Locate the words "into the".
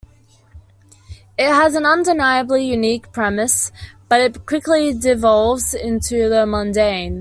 5.75-6.47